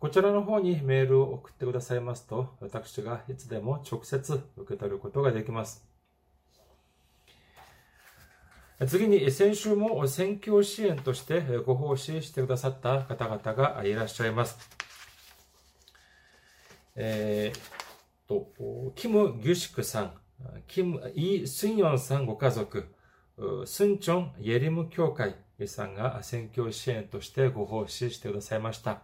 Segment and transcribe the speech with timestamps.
[0.01, 5.87] こちらの方にメールを送ってくださいますと、私がいつでも直接受け取ることができます。
[8.85, 14.57] 次に、先週も選挙支援としてご奉仕してくださった方々がいらっしゃいます。
[16.97, 17.82] えー
[18.27, 18.51] と、
[18.95, 20.13] キム・ギュシクさん、
[20.67, 22.93] キム・イ・スンヨンさんご家族、
[23.65, 25.35] スンチョン・イェリム教会
[25.67, 29.01] さんが選挙支援としてご奉仕してくださいました。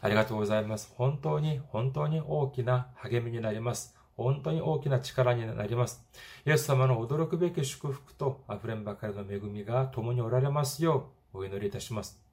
[0.00, 0.92] ありがとうございます。
[0.96, 3.96] 本当に、本当に大きな励みになります。
[4.16, 6.04] 本当に大きな力になります。
[6.46, 12.31] イエス様の驚くべき祝福と溢れんばかりの恵みが共におられますようお祈りいたします。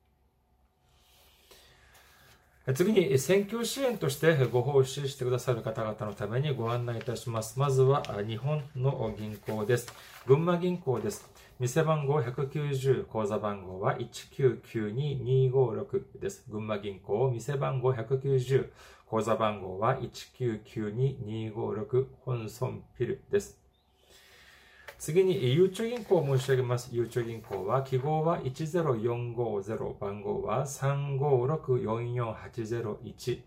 [2.75, 7.57] 次に、選挙支援としてご奉仕してくださる方々のためにご案内いたします。
[7.57, 9.91] まずは、日本の銀行です。
[10.27, 11.27] 群馬銀行です。
[11.59, 16.45] 店番号190、口座番号は1992256です。
[16.47, 18.69] 群馬銀行、店番号190、
[19.07, 23.68] 口座番号は1992256本村ピルです。
[24.99, 26.89] 次に、ゆうちょ銀行を申し上げます。
[26.91, 33.39] ゆうちょ銀行は、記号は10450、番号は356-44801、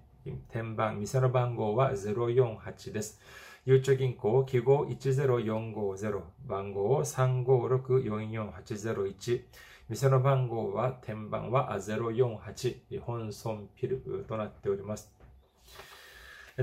[0.49, 3.21] 天番、店の番号は048です。
[3.67, 9.43] ゆうちょ銀行、記号10450、番号356-44801、
[9.91, 15.13] 店の番号は、天番は048、本村ピルとなっております。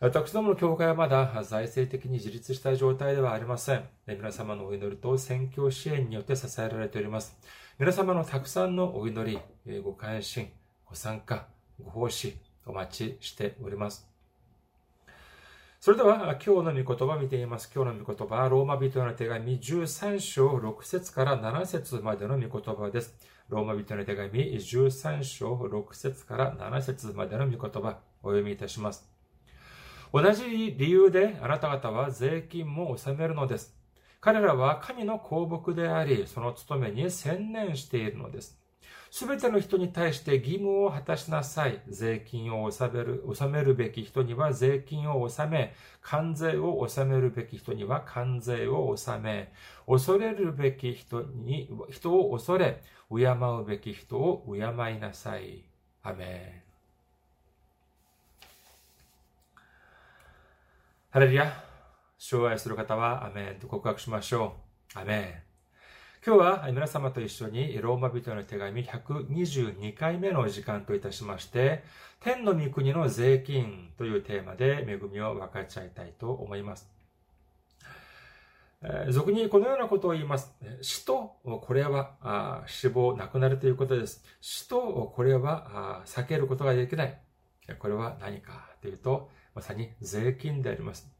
[0.00, 3.84] 私どもの教会はまだ財政的に自立した状態ではありません。
[4.06, 7.38] 皆様のお祈りと宣教支援によって支えられております。
[7.76, 10.48] 皆様のたくさんのお祈り、ご関心、
[10.86, 11.48] ご参加、
[11.82, 12.36] ご奉仕、
[12.66, 14.08] お待ちしております。
[15.80, 17.68] それでは、今日の御言葉を見てみます。
[17.74, 23.12] 今日の御言葉は、ローマ人への手紙13章6節から7節までの御言葉です。
[23.48, 29.10] ローマ人への手紙13章6節から7節までの御言葉、お読みいたします。
[30.12, 33.83] 同じ理由であなた方は税金も納めるのです。
[34.24, 38.58] 彼らは神の公僕であり、その務めに専念しているのです。
[39.10, 41.82] すべての人に対して義務を果たしなさい。
[41.88, 49.52] 税金を納める納めるべき人には税金を納め、関税を納めるべき人には関税を納め、
[49.86, 55.64] 恐れるべき人に、人を恐れ、敬うべき人を敬いなさい。
[56.02, 56.64] アメ
[59.54, 59.58] ン。
[61.10, 61.73] ハレルヤ。
[62.26, 64.54] 障害する方はアメンと告白しましょ
[64.96, 64.98] う。
[64.98, 65.34] アメン。
[66.26, 71.84] 今日は皆様と一緒にローマ人の手紙122回目の時間といたしまして、
[72.20, 76.88] 天の御国の税金というテーマで恵みを分かち合いたいと思います。
[79.10, 80.50] 俗にこのようなことを言います。
[80.80, 84.24] 死とこれは死亡、亡くなるということです。
[84.40, 87.20] 死とこれは避けることができない。
[87.78, 91.13] これは何かというと、まさに税金であります。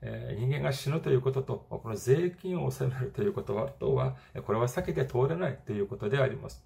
[0.00, 4.16] 人間が死ぬということと、この税金を納めるということは、とは、
[4.46, 6.64] これは避けて通れないということであります。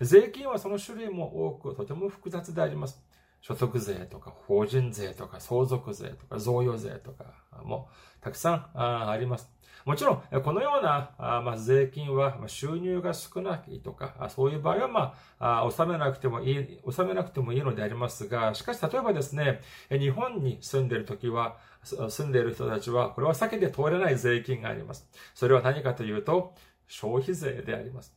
[0.00, 3.02] 税金はその種類も多く、とても複雑であります。
[3.40, 7.24] 所得税とか、法人税とか、相続税とか、贈与税とか、
[7.64, 7.88] も、
[8.20, 9.50] たくさんあります。
[9.84, 19.60] もちろん、このような、ま、税金は収入が少ないとか、そういう場合は、まあ、納めなくてもいい、納めなくてもいいのでありますが、しかし、例えばですね、
[19.90, 25.08] 日本に住んでいるときは、住んでいる人たちは、これは避けて通れない税金があります。
[25.34, 26.54] それは何かというと、
[26.88, 28.14] 消費税であります。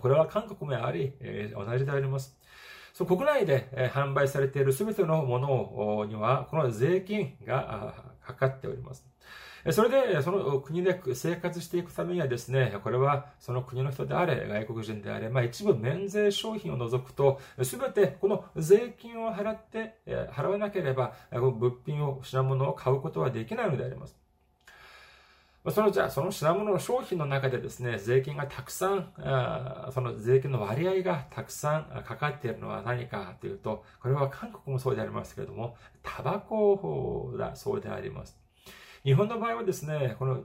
[0.00, 2.38] これは韓国もありえ、同じであります。
[2.94, 9.04] そ国内でえ販売されている全てのものには、この税金がかかっております。
[9.72, 24.16] それで、その国で生活していくためにはですね、これはその国の人であれ、外国人であれ、まあ一部免税商品を除くと、すべてこの税金を払って、払わなければ、物品を、品物を買うことはできないのであります。
[25.70, 29.12] そのじゃあ、その品物の商品の中でですね、税金がたくさん、
[29.94, 38.43] その税金の割合がたくさんかかっているのは何かというと、これは韓国もそうでありますけれども、タバコだそうであります。
[39.04, 40.42] 日本の場合はですね、この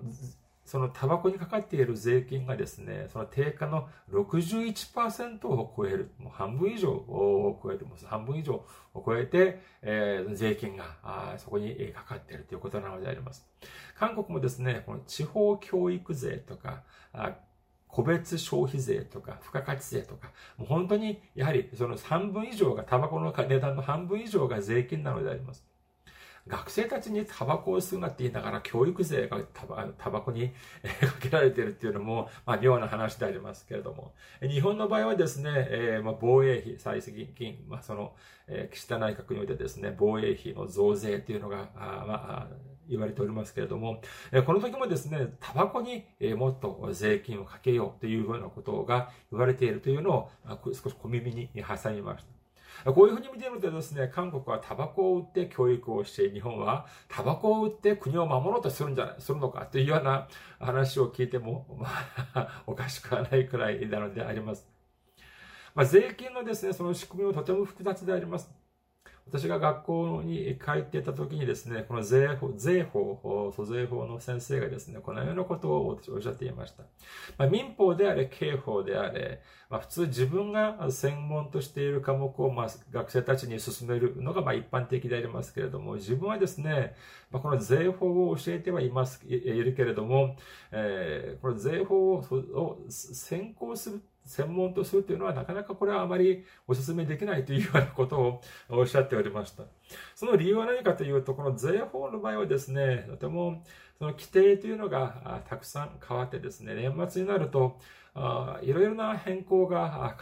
[0.70, 8.06] そのタバコにかかっている税金がですね、その定価の61%を超える、もう半分以上を超えてます。
[8.06, 8.54] 半分以上
[8.94, 13.48] を超えて、えー、税金があそこにかかっているということなのであります。
[13.98, 16.84] 韓国もですね、この地方教育税とか、
[17.14, 17.36] あ
[17.88, 25.66] 個別消費税とか、付加価値税とか、もう本当に、やはりその半分以上が、タバコの値段の半分以上が税金なのであります。
[26.50, 29.40] 学生たちにタバコを吸うなって言いながら教育税が
[29.98, 30.54] タバコにか
[31.22, 38.16] けられてるっていうのも、まあ、妙な話でありますけれども、日本の場合はですね、えー、まあ、防衛費、再生金、まあ、その、
[38.48, 44.02] えー、岸田内閣においてですね、防衛費の増税っていうのが、あまあ、言われておりますけれども、
[44.46, 46.06] この時もですね、タバコに
[46.36, 50.30] もっと税金をかけようというようなことが言われているというのを
[50.74, 52.39] 少し小耳に挟みました。
[52.86, 60.28] こういうふうに見てるとですね、韓国はタバコを売って教育をして、日本はタバコを売って国を守ろうとするんじゃない、するのかというような
[60.60, 61.88] 話を聞いても、ま
[62.34, 64.68] あ、おかしくはないくらいなのであります。
[65.76, 68.59] まあ、税金のですね、その仕組みもとても複雑であります。
[69.30, 76.84] 私が学校に帰っていた時にですね、この税法、税法、租税法の先生がですね、このようなことをおっしゃっていました。
[77.38, 86.96] まあ、民法であれ、刑法であれ、まあ、普通自分が専門としている科目を、まあ、学生たちに進めるのが、まあ、一般的でありますけれども、自分はですね、
[87.30, 90.38] まあ、この税法を教えてはいます、いるけれども、
[90.72, 99.64] えー、この税法を先行する専門とするというのはなかなかこれはあまりお勧めできないというようなことをおっしゃっておりました。
[100.14, 103.64] その理由は何かというと、この税法の場合はですね、とても
[103.98, 107.80] その規定というのがたくさん変わってですね、年末になると、
[108.62, 110.16] いろいろな変更が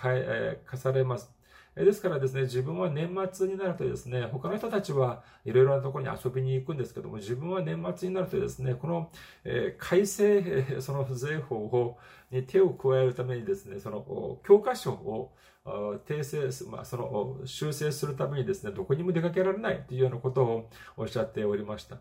[0.65, 1.36] 課されます。
[1.85, 9.11] ですからですね、自分は年末になるとですね、他の人たちはいろいろなところに遊びに行くんですけども、自分は年末になるとですね、この、
[9.43, 11.97] え、改正、 その税法を、
[12.31, 15.33] に手を加えるためにですね、その教科書を
[16.05, 21.99] 訂正、まあ、その修正するためにですね、どこにも出かけられないというようなことをおっしゃっておりました。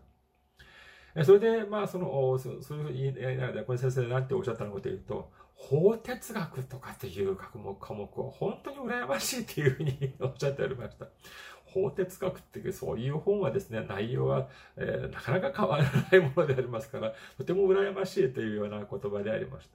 [1.23, 11.07] それで、まあ、その、そういうふうに言いながら、これ先生何ておっしゃったのかというと、法哲学とかっていう科目科目は本当に羨ましいっていうふうにおっしゃっておりました。
[11.65, 19.67] 法哲学っていうそういう本はですね、内容は、えー、なかなか変わらないものでありますから、とても羨ましいというような言葉でありまし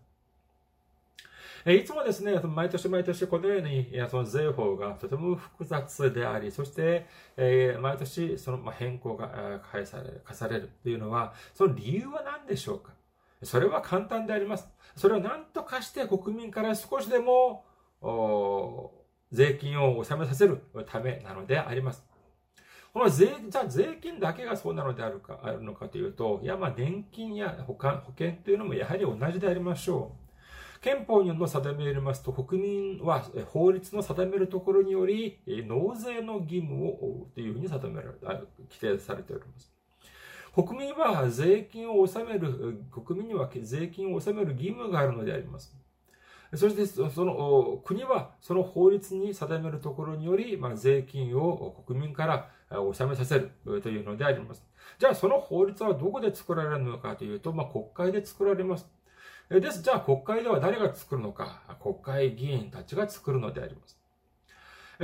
[1.64, 1.70] た。
[1.70, 7.06] いつもですね、毎年毎年このように、その税法がとても複雑であり、そして、
[7.36, 12.92] え毎年その変更が返され、課されるというのは、その理由は何でしょうか？
[13.42, 14.68] それは簡単であります。
[14.96, 17.64] それを何とかして国民から少しでも、
[19.30, 22.04] 税金を納めさせるためなのであります。
[22.92, 30.80] この税、じゃあ税金だけがそうなのであるか、あるのかというと、いや、まあ年金や保険、保険というのもやはり同じでありましょう。
[30.82, 39.71] 憲法の定めますと、国民は法律の定めるところにより、納税の義務を負うというふうに定められ、規定されております。
[40.54, 45.74] 国民は税金を納める、国民には税金を納める義務があるのであります。
[46.54, 54.62] そして、その、国はその法律に定めるところにより、まあ、税金を国民から納めさせるというのであります。
[54.98, 58.86] じゃあ、その法律はどこで作られるのかというと、まあ、国会で作られます。
[59.48, 59.82] です。
[59.82, 64.01] じゃあ国会では誰が作るのか、国会議員たちが作るのであります。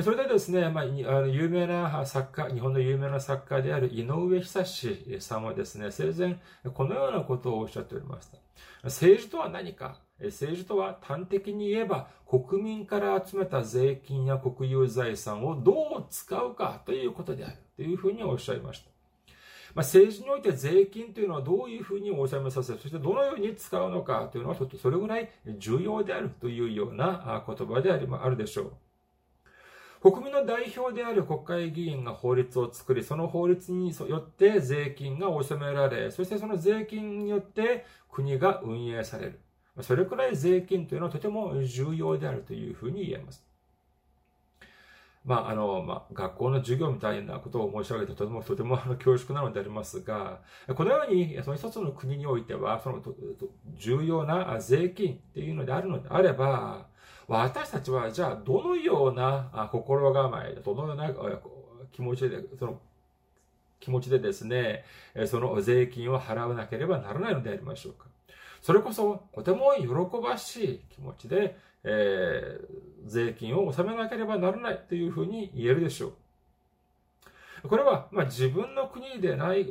[0.03, 6.39] それでですね、まあの、有名な作家、日本の有名な作家である井上久志さんはですね、生前、
[6.73, 8.39] このようなことをおっしゃっておりました。
[8.85, 9.97] 政治とは何か？
[10.21, 16.83] 政治とは端的に言えば、国民から集めた税金や国有財産をどう使うか？
[16.87, 18.91] ということであるというふうにおっしゃいました。
[19.75, 24.29] まあ、政治において税金というのはどういうふうに納めさせる、そしてどのように使うのか？
[24.31, 25.29] というのは、ちょっとそれぐらい
[25.59, 28.73] 重要であるというような言葉であるでしょう。
[30.01, 39.41] 国民の代表である国会議員が法律を作り、その法律によって税金が納められ、そしてその税金によって国が運営される。
[39.81, 43.49] それくらい税金というのはとても重要であるというふうに言えます。
[45.25, 50.41] まあ、あの、まあ、学校の授業みたいなことを申し上げてとても、とてもあの恐縮なのでありますが、
[50.75, 53.03] このように、その一つの国においては、その
[53.77, 56.88] 重要な税金っていうのであるのであれば、
[57.29, 61.13] 私たちは、じゃあ、どのような心構えで、どのような
[61.93, 62.81] 気持ちで、その
[63.81, 64.85] 気持ちでですね、
[65.27, 68.07] その税金を払わなければならないのでありましょうか。
[68.63, 69.87] それこそ、とても喜
[70.23, 76.15] ばしい気持ちで、えー、税金を納めなければならないというふうに言えるでしょ
[77.63, 77.69] う。
[77.69, 79.67] これは、まあ、自分の国でない、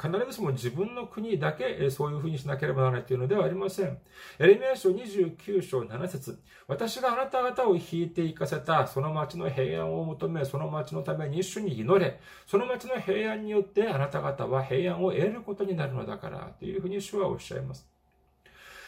[0.00, 3.98] 必ずしも自分の国だけそういうふうにしなければならないというのではありません。
[4.38, 6.38] エレミア書29章7節
[6.68, 17.88] 私があなた方を引いて行かせたその町の平安を求め、その町のために主に祈れ、その町の平安によってあなた方は平安を得ることになるのだからというふうに主はおっしゃいます。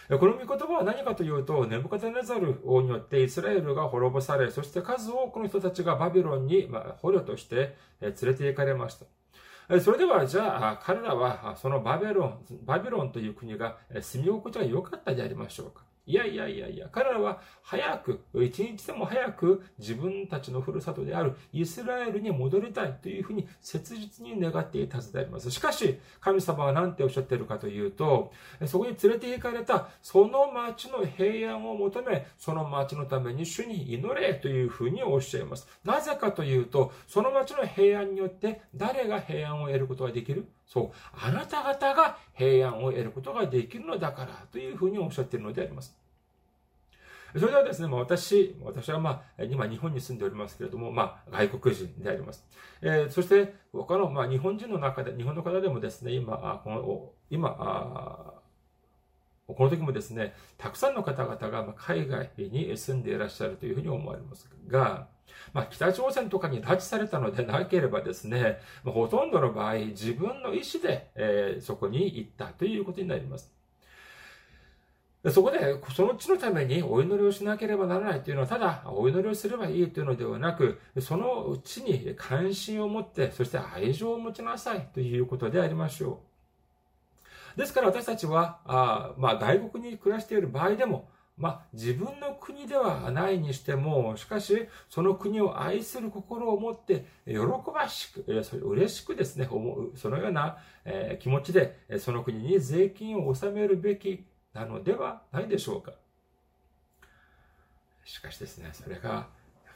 [0.08, 6.66] この御言葉は何かというと、ネブカデネザル王によってイスラエルが滅ぼされ、そして数多くの人たちがバビロンに、
[7.02, 9.04] 捕虜として連れて行かれました。
[9.80, 15.87] それでは、じゃあ、彼らは、そのバビロン、バビロンという国が住み心地が良かったでありましょうか。
[16.08, 25.50] いやいやいやいや、彼らは早く、一日でも早く自分たちのふるさとであるイスラエルに戻りたいというふうに切実に願っていたはずであります。
[25.50, 28.32] しかし、神様は何ておっしゃっているかというと、
[28.64, 35.68] そこに連れて行かれたその町の平安を求め、その町のために主に祈れというふうにおっしゃいます。
[35.84, 40.46] なぜかというと、その町の平安によって誰が平安を得ることができる？
[40.64, 40.90] そう。
[41.12, 45.97] あなた方が平安を得ることができるのだからというふうにおっしゃっているのであります。
[47.34, 52.46] それではですね、まあ、私、私はまあ、今日本に住んでおりますけれども、まあ、外国人であります。
[52.80, 58.38] えー、そして、他の、まあ、日本人の中で、日本の方でもですね、今、この、今、あ
[59.46, 65.08] この時もですね、たくさんの方々が海外に住んでいらっしゃるというふうに思われますが、
[65.54, 73.57] まあ、北朝鮮とかに拉致されたのでなければですね、ほとんどの場合、自分の意思で、えー、そこに行ったということになります。
[75.26, 86.20] そこで、その地のためにお祈りをしなければならないというのは、ただお祈りをすればいいというのではなく、その地に関心を持って、そして愛情を持ちなさいということでありましょ
[87.56, 87.58] う。
[87.58, 97.38] ですから私たちは、あまあ、外国に暮らしている場合でも、まあ、自分の国ではないにしても、しかし、その国を愛する心を持って、喜
[97.72, 100.58] ばしく、嬉しくですね、思う、そのような
[101.18, 105.92] 気持ちで、その国に税金を納めるべきなのではないでしょうか。
[108.04, 109.28] しかしですね、それが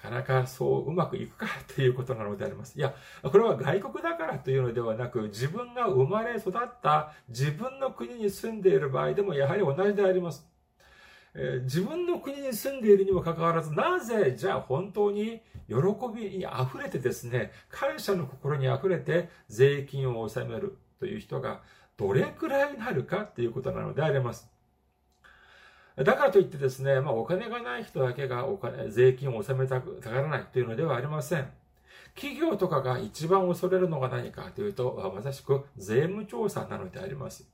[0.03, 2.79] なかなかそううまくいくかということなのであります。
[2.79, 10.49] いや、これは外国だからというのではなく、自分が生まれ育った自分の国に住んでいる場合でもやはり同じであります。
[11.35, 15.77] え、自分の国に住んでいるにもかかわらず、なぜじゃあ本当に喜
[16.15, 21.63] びに溢れてですね、感謝の心に溢れて税金を納めるという人が
[21.97, 24.52] どれくらいになるかということなのであります。
[26.05, 31.49] だからといってですね、まあ、お金がない人だけがお金、税金を納めたく、たがらないというのではありません。
[32.15, 37.49] 企業とかが一番恐れるのが何かというと、まさしく税務調査なのであります。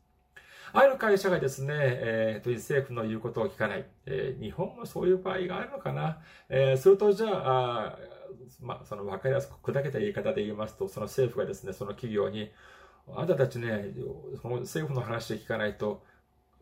[0.72, 3.86] ある会社がですね、えー、政府の言うことを聞かない。
[4.06, 6.18] えー、日本もそういう場合があるのかな。
[6.48, 7.98] えー、すると、じゃあ、あ
[8.60, 12.50] まあ、その分かりやすく砕けた言い方で言いますと、その政府がですね、その企業に、
[13.14, 13.86] あなたたちね、
[14.42, 16.02] その政府の話で聞かないと、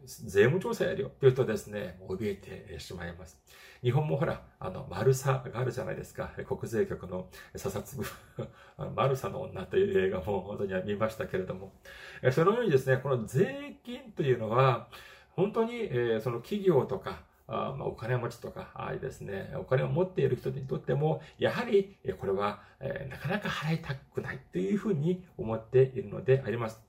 [0.05, 3.41] 税務調査やるよって言うとですね、怯えてしまいます。
[3.83, 6.33] 日本もほら、あの、マルサがあるじゃないですか。
[6.47, 8.05] 国税局の査察部、
[8.95, 11.73] マルサの女という映画も本当には見ましたけれども、
[12.33, 14.89] そのようにですね、この税金というのは、
[15.31, 26.81] 本当に、えその企業とか、あま、お金持ちとか、ああいですね、お金を持っている人にとっても、やはり、これは、えなかなか払いたくないというふうに思っているのであります。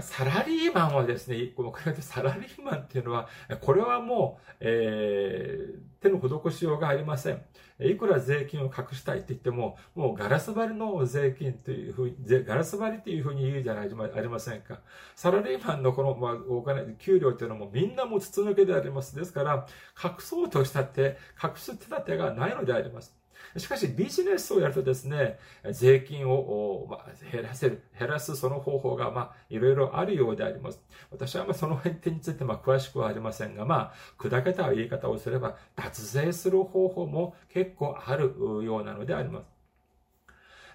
[0.00, 3.28] サラリーマンはですね、このサラリーマンっていうのは、
[3.60, 7.42] これはもう、えー、手の施しようがありません。
[7.80, 14.80] いくら税金を隠したいって言っても、もうガラス張りの税金というふうに、ガラス張りっていうふうに言うじゃないありませんか。
[15.14, 19.14] サラリーマンのこの、まあ、お金、給料っていうのもみんなもう筒抜けであります。
[19.14, 19.66] ですから、
[20.02, 23.23] 隠そうとしたって、隠す手立てがないのであります。
[23.56, 25.38] しかしビジネスをやるとですね、
[25.70, 30.80] 税金を、ま減らせる、減らすその方法がまあいろいろあるようであります。
[31.10, 38.34] 私はまあその辺についてまあ詳しくはありませんが、まあ砕けた言い方をすれば脱税する方法も結構ある
[38.64, 39.46] ようなのであります。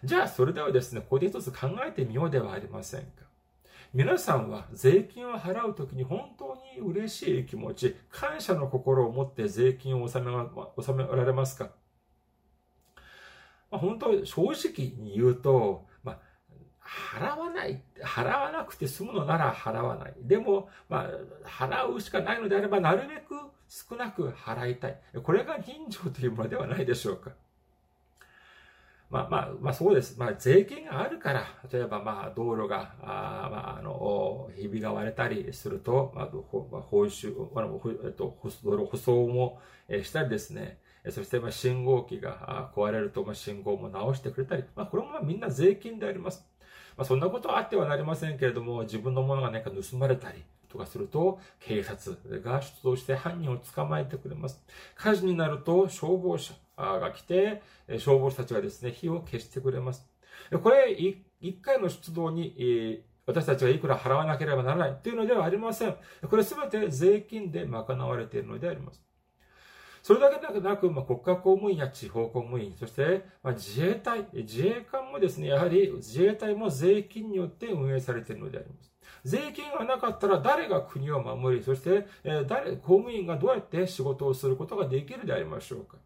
[0.04, 3.08] じゃあそれではですね、ここで一つ考えてみようではありませんか。
[3.92, 11.72] 皆さんは税金を払うときに本当に嬉しい気持ち、感謝の心を持って税金を納め納められますか？
[13.72, 16.20] まあ、本当、正直に言うと、まあ、
[16.82, 20.14] 払わない、払わなくて済むのなら払わない。
[20.22, 21.10] でも、ま
[21.46, 23.36] あ、払うしかないのであれば、なるべく
[23.68, 25.00] 少なく払いたい。
[25.22, 27.32] これが人情というものではないでしょうか。
[29.10, 30.20] まあまあ、まあそうです。
[30.20, 39.60] まあ税金があるから、例えばまあ道路が、あまああの、ひびが割れたりすると、まあ、報酬、あの、えっと、舗装も
[39.90, 46.46] したりですね、そしてま信号機が壊れるとま信号も直してくれたり、まあ、これもまみんな税金であります。
[46.98, 54.62] まあ、そんなことはあってはなりませんけれども、自分のものが何か盗まれたりとかすると、警察が出動して犯人を捕まえてくれます。
[54.96, 57.62] 火事になると消防車が来て、
[58.00, 60.06] 消防士たちがですね、火を消してくれます。
[60.62, 65.96] これ、一回の出動に、私たちがいくら払わなければならないというのではありません。
[66.30, 69.09] これすべて税金で賄われているのであります。
[70.10, 78.92] それだけではなく、まあ、国家公務員や地方公務員、そして、まあ、自衛隊、自衛官もですね、やはり自衛隊も税金によって運営されているのであります。
[79.24, 85.98] 税金がなかったら誰が国を守り、そして、え、誰、公務員がどうやって仕事をすることができるでありましょうか。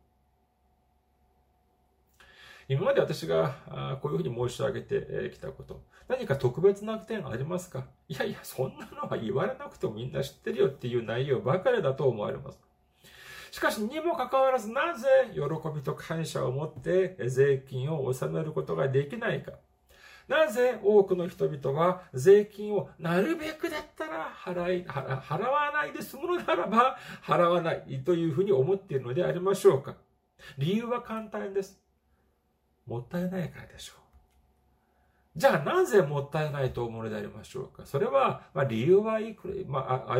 [2.67, 7.85] 今まで私がこういうふうに申し上げてきたこと、何か特別な点ありますか？
[8.09, 12.59] いやいや、そんなのは言われなくてもみんな知ってるよっていう内容ばかりだと思われます。
[13.53, 15.41] しかし、にもかかわらず、なぜ喜
[15.75, 19.51] びと感謝を持って税金を納めることができないか。
[20.27, 29.97] なぜ多くの人々は税金をなるべくだったら払い、払わないで済むのならば払わないというふうに思っているのでありましょうか。
[30.57, 31.79] 理由は簡単です。
[32.87, 34.02] もったいないからでしょう。
[35.35, 37.87] じゃあなぜもったいないと思うのでありましょうか？
[37.87, 40.19] それは、まあ、理由はいくら、まあ、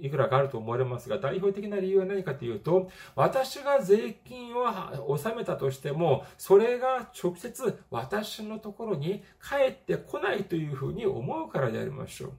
[0.00, 4.62] いくらかあると思われますが、代表的な理由は何かというと、私が税金を
[5.08, 12.32] 納めたとしても、それが直接私のところに帰ってこないというふうに思うからでありましょう。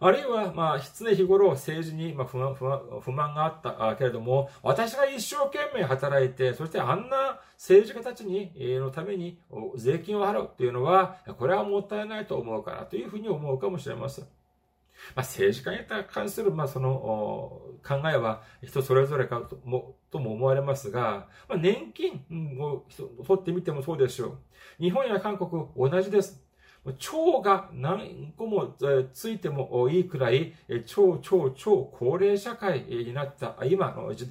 [0.00, 9.40] あるいは、まあ、常日頃政治に不満不満があったけれども、私が一生懸命働いて、そしてあんな政治家たちに、のために
[9.76, 14.24] 税金を払うっていうのは、これはもったいないと思うからというふうに思うかもしれません。
[15.14, 15.78] まあ、政治家に
[16.10, 22.24] 関する、まあ、その考えは人それぞれかともとも思われますが、まあ、年金
[22.60, 22.84] を
[23.26, 24.38] 取ってみてもそうでしょう。
[24.80, 26.47] 日本や韓国同じです。
[26.88, 28.74] 腸が何個も
[29.12, 30.54] ついてもいいくらい、
[30.86, 34.26] 超超超高齢社会になった今の時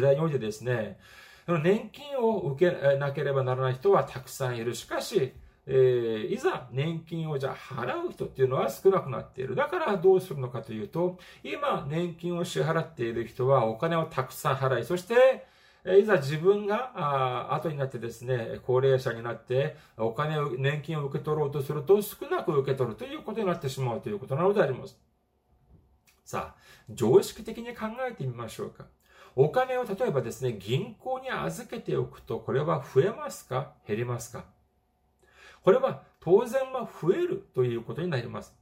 [0.00, 0.98] 代においてですね、
[1.46, 4.74] 年金を受けなければならない人はたくさんいる。
[4.74, 5.32] しかし、
[5.66, 9.54] えー、いざ年金をじゃあ払う人っていうのは少なくなっている。
[9.54, 15.46] だからどうするのかというと、今年金を支払っている人はお金をたくさん払い、そして
[15.86, 24.98] いざ自分が後になってですね、高齢者になってお金を、年金を受け取ろうとすると少なく受け取るということになってしまうということなのであります。
[26.24, 28.84] さあ、常識的に考えてみましょうか。
[29.36, 33.72] お金を例えばですね、銀行に預けておくと、これは増えますか？
[33.86, 34.44] 減りますか？
[35.62, 38.54] これは当然は増えるということになります。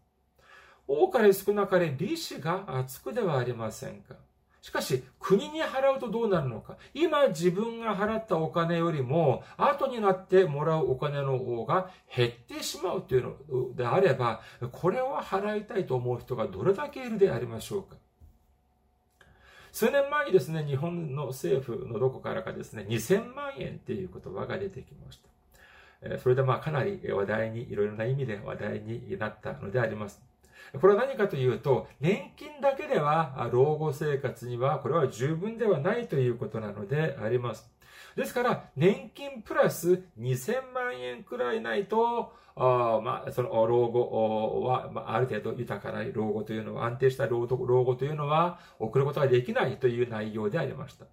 [0.86, 4.14] 多かれ少なかれ利子がつくではありませんか？
[4.60, 6.76] しかし、国に払うとどうなるのか？
[6.92, 14.40] 今自分が払ったお金よりも、後になってもらうお金の方が減ってしまうというのであれば、
[14.72, 17.96] これを払いたいと思う人がどれだけいるでありましょうか？
[19.70, 25.20] 数年前にですね、日本の政府のどこからかですね、2000万円っていう言葉が出てきまし
[26.00, 26.18] た。
[26.18, 30.20] それでまあかなり話題に、いろいろな意味で話題になったのであります。
[30.80, 37.70] これは何かというと、年金だけでは老後生活にはこれは十分ではないということなのであります。
[38.16, 51.06] ですから、年金プラス2000万円くらいないと、あまあ、その老後は、まあ、ある程度豊かな老後というのは、安定した老後というのは送ることができないという内容でありました。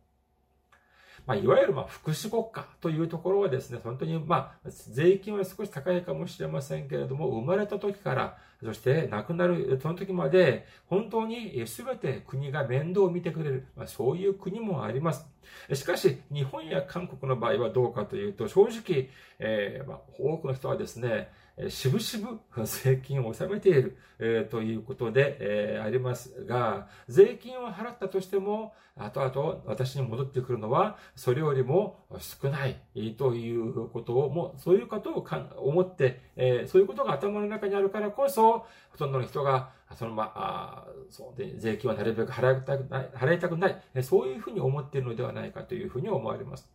[1.26, 15.26] まあ、いわゆるまあ福祉国家というところはですね、本当にまあ、税金は少し高いかもしれませんけれども、生まれた時から、そして亡くなるその時まで、本当に全て国が面倒を見てくれる、まあ、そういう国もあります。
[15.74, 19.10] しかし、日本や韓国の場合はどうかというと、正直、
[19.40, 21.30] えーまあ、多くの人はですね、
[21.70, 32.78] しぶしぶ 税金を納めている、えー、ということで、えー、ありますが、税金を払ったとしても、後々私に戻ってくるのは、それよりも少ない
[33.18, 46.75] ということを、もうそういうことをか思って、えー、そういうことが頭の中にあるからこそ、ほとんどの人が、そのまあ、そうで税金はなるべく払いたくない、払いたくない、そういうふうに思っているのではないかというふうに思われます。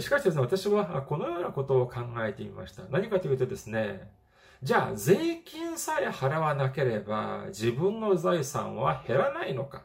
[0.00, 2.82] しかしですね、私はこのようなことを考えてみました。
[2.90, 4.10] 何かというとですね、
[4.62, 9.82] じゃあ税金さえ払わなければ自分の財産は減らないのか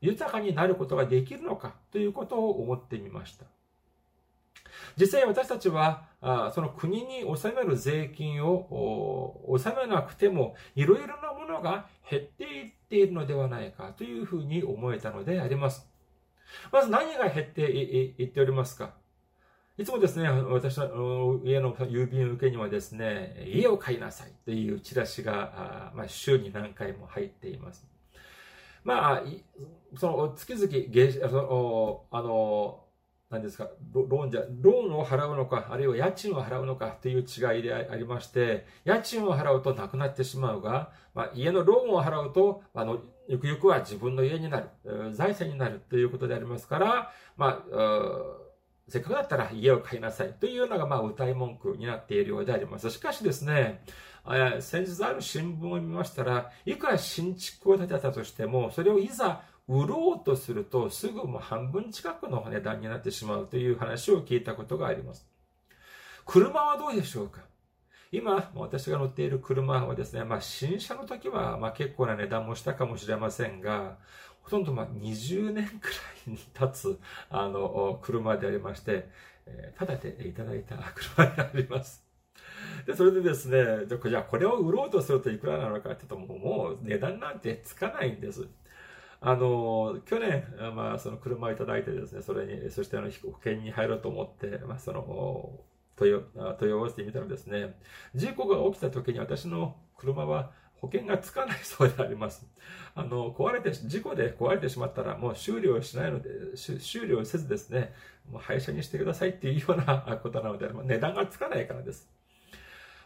[0.00, 3.44] 豊かになることができるのかということを思ってみました。
[4.96, 6.04] 実際私たちは、
[6.54, 15.88] その国に納める税金を納めなくても、いろいろなものが減っていっているのではないかというふうに思えたのであります。
[16.72, 18.94] まず何が減っていっておりますか？
[19.76, 27.86] いつもですね、私の家の郵便受けにはですね、家を買いなさいというチラシが、まあ、週に何回も入っています。
[28.82, 29.22] まあ、
[29.96, 32.84] その月々、その、あの、
[33.30, 48.22] 何ですか、ローンじゃ、ローンを払うのか、あるいは家賃を払うのかという違いでありまして、家賃を払うとなくなってしまうが、まあ、家のローンを払うと、あの、ゆくゆくは自分の家になる、財産になるということでありますから、まあ、
[48.88, 52.90] せっかくだったら家を買いなさいというのが、まあ、歌い文句になっているようであります。
[52.90, 53.84] しかしですね、
[54.60, 65.28] 先日ある新聞を見ましたら、いくら新築を建てたとしても、それをいざ売ろうとすると、すぐもう半分近くの値段になってしまうという話を聞いたことがあります。
[66.24, 67.47] 車はどうでしょうか？
[68.10, 73.98] 今、私が乗っている車はですね、まあ、新車の時は、まあ、結構な値段もしたかもしれませんが、
[74.42, 75.94] ほとんどまあ20年くら
[76.26, 79.08] いに経つ、あの、車でありまして、
[79.46, 82.02] えー、ただでいただいた車になります。
[82.86, 88.48] で、それでですね、じゃあこれを売ろうとするといくらなのかって言うと、もう値段なんてつかないんです。
[89.20, 90.44] あの、去年、
[90.74, 95.60] まあ、その車をいただいてですね、それに、そしてあの、保険に入ろうと思って、まあ、その、
[95.98, 97.74] 問い合わせてみたらですね、
[98.14, 102.46] 事故が起きた時に私の車は保険がつかないそうであります。
[102.94, 107.92] あの、壊れて、事故で壊れてしまったらもう修理をしないので、修理をせずですね、
[108.30, 112.08] もう廃車にしてくださいっていうような ことなので、値段がつかないからです。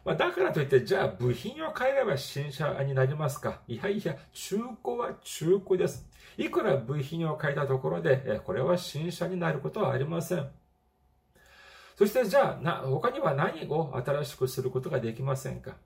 [0.04, 6.06] まあ、だからといって、じゃあ部品を変えれば新車になりますかいやいや、中古は中古です。
[6.36, 10.50] いくら部品を変えたところで、これは新車になることはありません。
[12.02, 15.76] そしてじゃあ、な、他には何を新しくすることができませんか？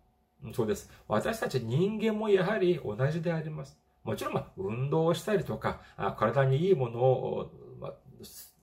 [0.54, 0.90] そうです。
[1.08, 3.78] 私たち人間もやはり同じであります。
[4.02, 5.82] もちろん、ま、運動をしたりとか、
[6.16, 7.92] 体にいいものを、ま、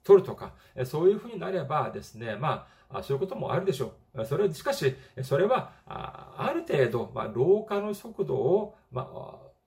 [0.03, 4.25] 取るとか、そういうふうになればですね、まあ、そういうこともあるでしょう。
[4.25, 9.07] それ、しかし、それは、ある程度、ま、老化の速度を、ま、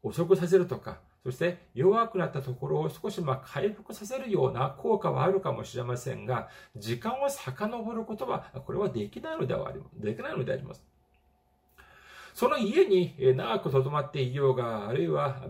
[0.03, 10.01] 遅くさせるとか、そして弱くなったところを少しま回復させるような効果はあるかもしれませんが、時間を遡ることは、これはできないのではあります。
[10.01, 10.87] できないのであります。
[12.33, 15.49] その家に長く留まっていようが、あるいは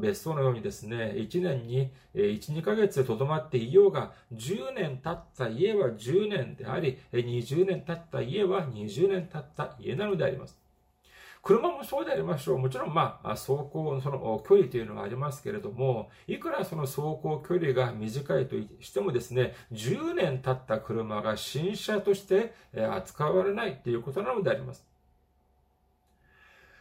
[0.00, 10.58] 別荘のようにですね、1年に1、2ヶ月留まっていようが、10年経った家は10年であり、20年経った家は20年経った家なのであります。
[11.42, 12.58] 車もそうでありましょう。
[12.58, 24.89] もちろん、まあ、走行その距離というのがありますけれども、いくらその走行距離が短いとしてもですね、10年経った車が新車として扱われないということなのであります。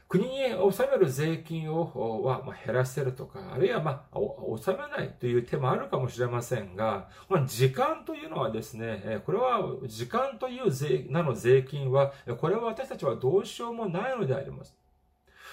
[0.10, 14.76] 国に納める税金をは減らせるとか、あるいはま納めないという手もあるかもしれませんが、ま、時間というのはですね、これは時間という税なの税金は、これは私たちはどうしようもないのであります。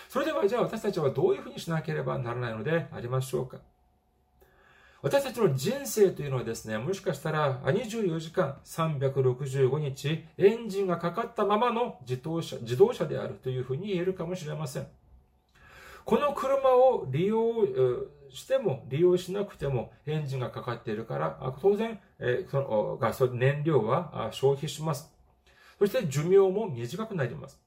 [0.09, 3.59] それではじゃあ私たちはどういうふうにしなければならないのでありましょうか。
[5.07, 14.89] 私たちの人生というのはですね、もしかしたら24時間365日エンジンがかかったままの自動車自動車であるというふうに言えるかもしれません。
[16.05, 17.39] この車を利用
[18.31, 22.01] しても利用しなくてもエンジンがかかっているから、当然、
[22.51, 25.15] そのガソ燃料は消費します。
[25.79, 27.61] そして寿命も短くなります。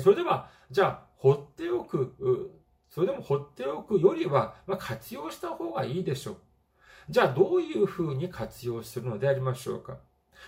[0.00, 2.60] それでは、じゃあ、放っておく
[2.94, 6.36] それでも放っておくよりは、まあ、活用した方がいいでしょう。
[7.10, 9.96] じゃあどういうふうに活用するのでありましょうか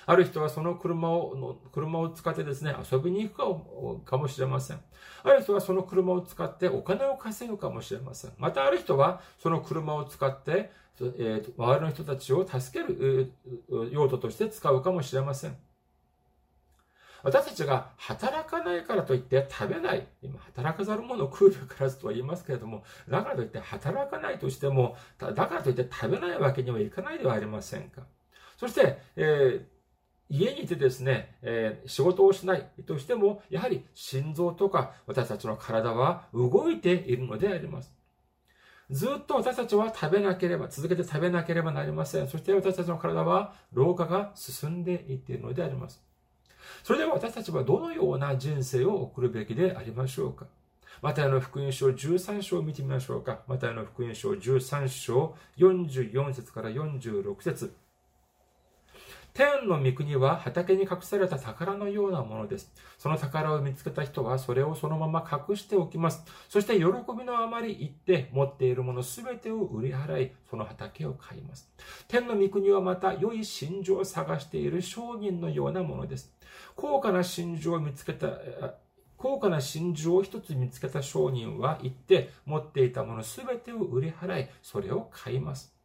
[0.06, 4.80] ある人はその車を、車を使ってですね、遊びに行くかもしれません。
[5.24, 8.32] ある人はその車を使ってお金を稼ぐかもしれません。
[8.38, 13.32] またある人はその車を使って、えー、周りの人たちを助ける
[13.90, 15.56] 用途として使うかもしれません。
[17.22, 20.06] 私たちが働かないからといって食べない。
[20.22, 28.02] 今、働かざる者を食うべからずとは言いますけれども、だからといって働かないとしても、だからといって食べないわけにはいかないではありませんか。
[28.56, 29.76] そして、えー
[30.28, 37.94] 家にいてですね、えー、仕事をしないとしても、やはり心臓とか私たちの体は動いているのであります。
[38.90, 42.28] ずっと私たちは食べなければ、続けて食べなければなりません。
[42.28, 46.05] そして私たちの体は老化が進んでいっているのであります。
[46.82, 50.46] それでは私たちはどのような人生を送るべきでありましょうか？
[51.02, 53.40] マタイの福音書13章を見てみましょうか。
[53.46, 57.74] マタイの福音書13章44節から46節
[59.36, 62.72] 天の御国は畑に隠された宝のようなものです。
[62.96, 66.24] その宝を見つけた人はそれをそのまま隠しておきます。
[66.48, 71.70] そして喜びのあまり行って持っているものすべてを売り払い、その畑を買います。
[72.08, 76.32] 天の御国はまた良い真珠を探している商人のようなものです。
[76.74, 78.28] 高価な真珠を見つけた、
[79.18, 85.75] 高価な真珠を一つ見つけた商人は行って持っていたものすべてを売り払い、それを買います。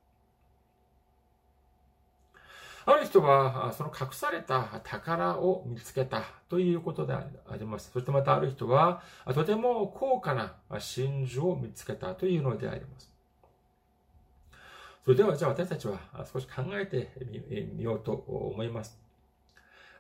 [2.86, 7.24] ある人は、その隠された宝を見つけたということであ
[7.58, 7.92] ります。
[7.92, 9.02] そしてまたある人は、
[9.34, 13.12] とても高価な真珠を見つけたというのであります。
[15.04, 16.00] それでは、じゃあ私たちは
[16.32, 17.12] 少し考えて
[17.76, 19.00] みようと思います。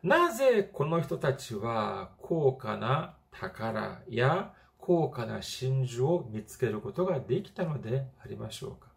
[0.04, 8.90] なぜこの人たちは高価な宝や高価な真珠を見つけることができたのでありましょうか？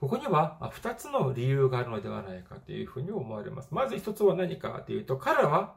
[0.00, 3.68] ここには2つの理由があるのではないかというふうに思われます。
[3.72, 5.74] まず1つは何かというと、彼らは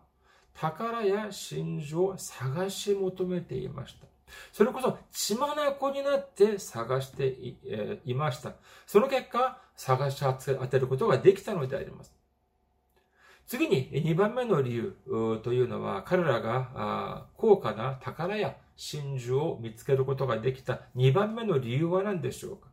[0.53, 4.05] 宝や真珠を探し求めていました。
[4.53, 8.53] それこそ血眼になって探していえ、いました。
[8.86, 12.13] その結果、探し当てることができたのであります。
[13.47, 14.95] 次に2番目の理由
[15.43, 22.70] というのは、彼らが高価な宝や真珠を見つけることができた2番目の理由は何でしょうか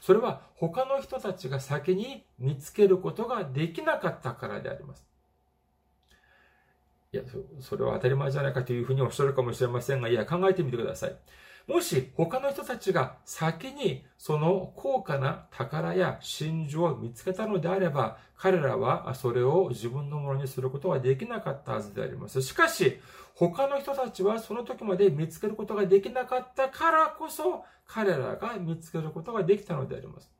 [0.00, 5.06] それは他の人たちが先に見つけることができなかったからであります。
[7.12, 7.22] いや、
[7.60, 11.16] それは当たり前じゃないかというふうにおっしゃるかもしれませんが、いや、考えてみてください。
[11.66, 22.40] もし他の人たちが先にその高価な宝や真珠を見つけたのであれば、彼らはそれを自分のものにすることはできなかったはずであります。
[22.40, 23.00] しかし、
[23.34, 30.30] 他の人たちはその時まで見つけることができなかったからこそ、彼らが見つけることができたのであります。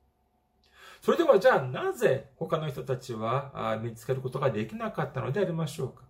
[1.03, 6.06] それではじゃあなぜ他の人たちは見つけることができなかったのでありましょうか？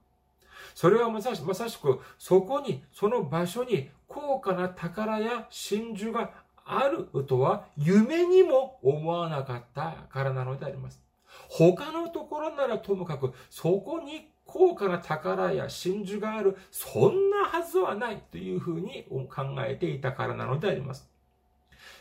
[0.77, 1.41] それはまさし
[1.79, 6.31] くそこに、その場所に高価な宝や真珠が
[6.67, 11.03] あるとは夢にも思わなかったからなのであります。
[11.49, 21.09] 他のところならともかく、そこに高価な宝や真珠がある、そんなはずはないというふうに考えていたからなのであります。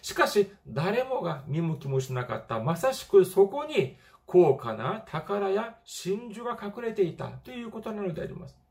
[0.02, 8.65] しかし、誰もが見向きもしなかった、まさしくそこに高価な宝や真珠が隠れていたということなのであります。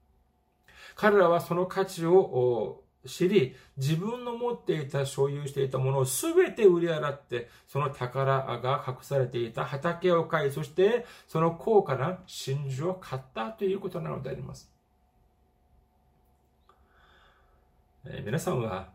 [0.95, 14.71] 彼らはその価値を知り、自分の持っていた、所有していたものを全て売り払って、その宝が隠されていた畑を買い、そしてその高価な真珠を買ったということなのであります。
[18.07, 18.89] えー、皆さんは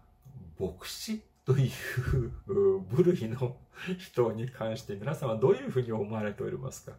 [0.60, 1.72] 牧師という
[2.92, 3.58] 部類の
[3.98, 6.94] 人に関して皆さんはどういうふうに思われておりますか？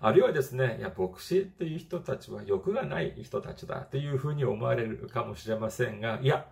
[0.00, 6.46] あるいはですね、いや、牧師という人たちは欲がない人たちだというふうに思われるかもしれませんが、いや、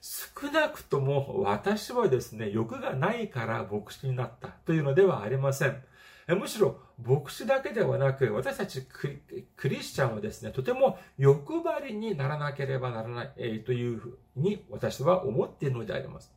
[0.00, 5.82] 少なくとも私はですね、欲がないから牧師になったというのではありません。
[6.28, 16.32] むしろ牧師だけではなく、私たちクリスチャンはですね、とても欲張りにならなければならない、というふうに私は思っているのであります。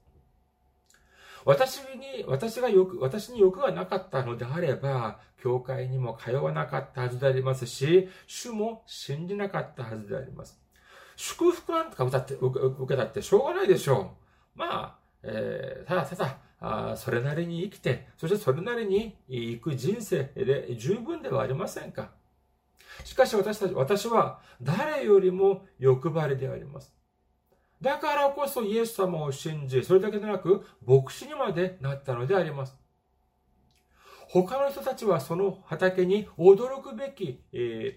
[1.46, 10.60] 私に、私が欲、私に欲がなかったのであれば、教会にも通わなかったはずでありますし、主も信じなかったはずであります。
[11.16, 12.52] 祝福なんとか歌って、受
[12.88, 14.16] けたってしょうがないでしょ
[14.56, 14.60] う。
[14.60, 22.10] まあ、えー、ただただ、あそれなりに生きて、そしてそれなりに行く人生で十分ではありませんか。
[23.04, 26.92] しかし私たち、私は誰よりも欲張りであります。
[27.82, 32.85] だからこそイエス様を信じ、それだけでなく、牧師にまでなったのであります。
[34.28, 37.42] 他の人たちはその畑に驚くべき、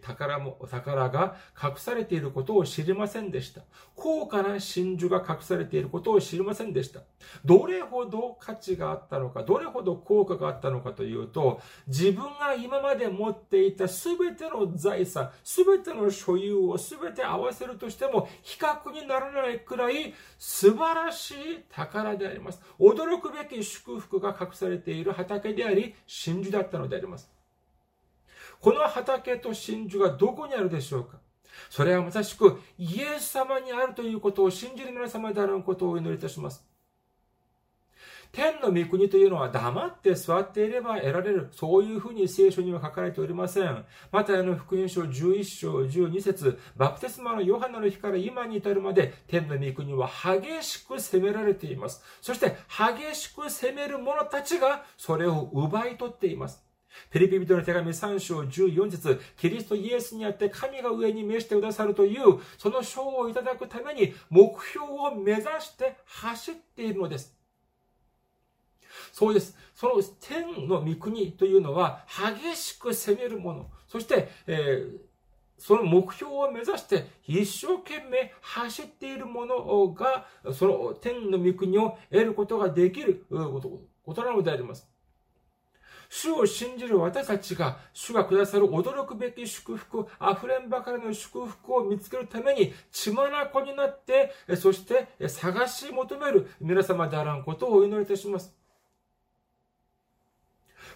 [0.02, 3.62] 宝も、宝が隠されていることを知りませんでした。
[3.94, 7.00] 高価な真珠が隠されていることを知りませんでした。
[7.44, 21.34] どれほど価値があったのか、どれほど効果があったのかというと、自分が今まで持っていたすべての財産、すべての所有をすべて合わせるとしても比較にならないくらい素晴らしい
[21.70, 22.62] 宝であります。
[22.78, 27.30] 驚くべき祝福が隠されている畑であり、真珠だったのであります。
[28.60, 31.18] この畑と真珠がどこにあるでしょうか？
[31.70, 36.67] それはまさしくイエス様にあるということを信じる皆様であることをお祈りいたします。
[38.32, 41.48] 天の御国というのは黙って座っていれば得られる。
[41.52, 43.84] そういうふうに聖書には書かれておりません。
[44.12, 52.02] またあの福音書11章12節バプテスマのヨハナの日から今に至るまで天の御国は激しく責められています。
[52.20, 56.68] そして激しく責める者たちがそれを奪い取っています。
[57.10, 67.37] フィリピ人の手紙3章14節キリストイエスにあって神が上に召してくださるという、その賞をいただくために目標を目指して走っているのです。
[69.12, 69.56] そうです。
[69.74, 73.70] その天の御国というのは激しく攻めるもの。
[73.86, 74.98] そして、えー、
[75.58, 84.88] その目標を目指して一生懸命走っているものが、その天の御国を得ることができることなのであります。
[86.10, 93.28] 主を信じる私たちが、主がくださる驚くべき祝福、溢れんばかりの祝福を見つけるために、血眼
[93.64, 98.57] になって、そして探し求める皆様であらんことをお祈りいたします。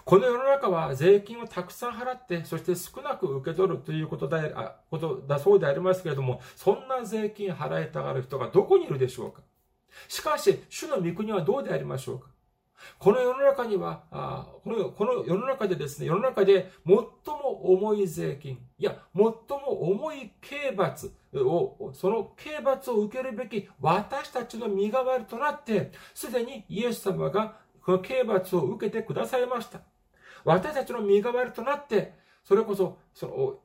[0.04, 9.42] この世の中は税金をたくさん払って、そして少なく受け取るということだことだそうでありますけれども、そんな税金払いたがる人がどこにいるでしょうか？
[10.08, 12.28] しかし、主の御国はどうでありましょうか？
[12.98, 29.80] この世の中には、あこのこの世の中でですね、世の中で最も重い税金、いや、最も重い刑罰を、その刑罰を受けるべき私たちの身代わりとなって、すでにイエス様がこの刑罰を受けてくださいました。
[30.44, 33.58] 私たちの身代わりとなって、それこそ、その、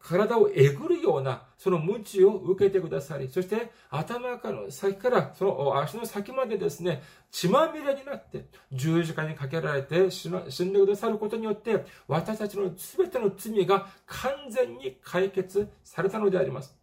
[0.00, 16.76] 体をえぐるような、その鞭を受けてくださり、そして頭から先から、その足の先までですね、血まみれになって、十字架にかけられて死んでくださることによって、私たちの全ての罪が完全に解決されたのであります。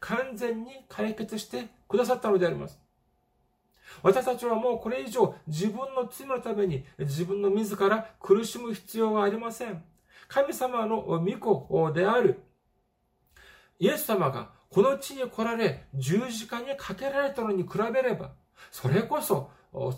[0.00, 2.81] 完全に解決してくださったのであります。
[4.02, 9.82] 私たちはもうこれ以上自分の罪のために自分の自ら苦しむ必要はありません。
[10.28, 12.42] 神様の御子である
[13.78, 18.32] イエス様がこの地に来られ十字架にかけられたのに比べれば、
[18.70, 19.50] それこそ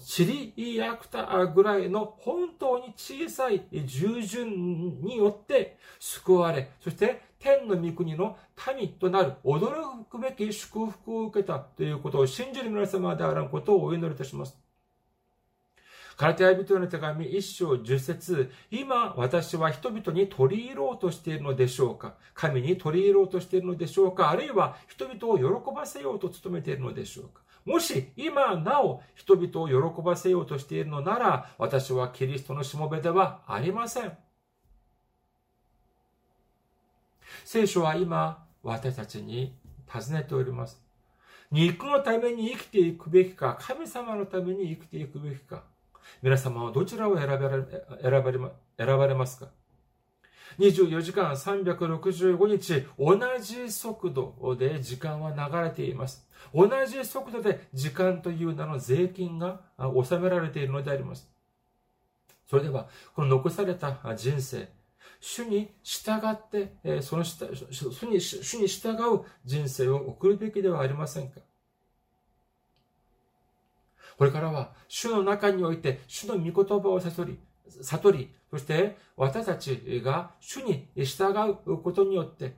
[0.04, 8.38] チリヤクタぐらいの本当に小さい従順によって救われ、そして天の御国の
[8.74, 14.56] 民となる驚くべき祝福を受けたということを信じる皆様であることをお祈りいたします。
[16.16, 22.14] カラテヤ人の手紙一章十節今私は人々に取り入ろうとしているのでしょうか？
[22.32, 24.30] 神に取り入ろうとしているのでしょうか？
[24.30, 27.42] あるいは人々を喜ばせようと努めているのでしょうか？
[27.66, 34.12] もし今なお人々を喜ばせようとしているのなら私はキリストのしもべではありません。
[37.44, 39.54] 聖書は今、私たちに
[39.86, 40.82] 尋ねております。
[41.50, 45.62] 肉のために生きていくべきか、神様のために生きていくべきか。
[46.22, 47.62] 皆様はどちらを選ばれ
[48.02, 48.38] 選ばれ
[48.78, 49.48] 選ばれますか
[50.58, 56.26] ？24時間365日、同じ速度で時間は流れています。
[56.54, 61.30] 同じ速度で時間という名の税金が納められているのであります。
[62.46, 64.68] それでは、この残された人生、
[65.20, 67.42] 主に従って、その主
[68.06, 71.40] に主に従う人生を送るべきではありませんか？
[74.16, 77.38] これからは主の中において主の御言葉を悟り、
[77.82, 81.34] 悟り、そして私たちが主に従
[81.66, 82.54] うことによって、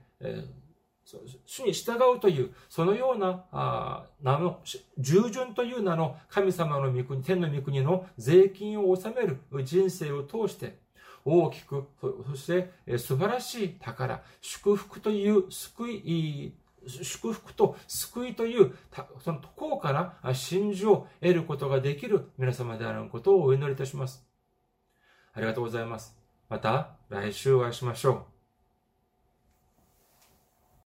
[1.45, 4.59] 主に従うという、そのような名の、
[4.97, 10.77] 従順という名の神様の御国、天の御国の税金を納める人生を通して、
[11.27, 16.53] 大きく、そして素晴らしい宝、祝福という救い、
[16.87, 18.73] 祝福と救いという、
[19.23, 24.25] その高価な真珠を得ることができる皆様であることをお祈りいたします。
[25.33, 26.15] ありがとうございます。
[26.49, 28.36] また来週お会いしましょう。